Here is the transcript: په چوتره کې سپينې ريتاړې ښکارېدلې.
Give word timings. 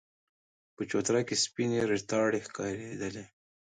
په 0.75 0.81
چوتره 0.89 1.21
کې 1.27 1.35
سپينې 1.43 1.79
ريتاړې 1.89 2.39
ښکارېدلې. 2.47 3.25